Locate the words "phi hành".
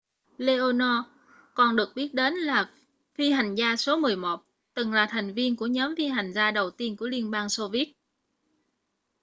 3.15-3.55, 5.97-6.33